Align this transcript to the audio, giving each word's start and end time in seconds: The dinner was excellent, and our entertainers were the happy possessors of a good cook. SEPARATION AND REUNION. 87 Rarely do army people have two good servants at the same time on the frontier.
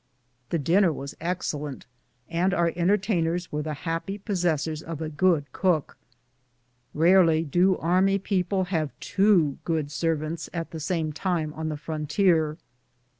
The 0.49 0.57
dinner 0.57 0.91
was 0.91 1.13
excellent, 1.21 1.85
and 2.27 2.55
our 2.55 2.73
entertainers 2.75 3.51
were 3.51 3.61
the 3.61 3.75
happy 3.85 4.17
possessors 4.17 4.81
of 4.81 4.99
a 4.99 5.09
good 5.09 5.45
cook. 5.51 5.95
SEPARATION 6.91 6.91
AND 6.93 7.03
REUNION. 7.19 7.29
87 7.41 7.59
Rarely 7.59 7.67
do 7.67 7.77
army 7.79 8.17
people 8.17 8.63
have 8.63 8.99
two 8.99 9.59
good 9.63 9.91
servants 9.91 10.49
at 10.55 10.71
the 10.71 10.79
same 10.79 11.13
time 11.13 11.53
on 11.53 11.69
the 11.69 11.77
frontier. 11.77 12.57